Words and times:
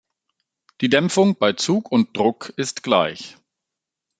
Die 0.81 0.89
Dämpfung 0.89 1.37
bei 1.37 1.53
Zug 1.53 1.91
und 1.91 2.17
Druck 2.17 2.51
ist 2.55 2.81
gleich. 2.81 3.37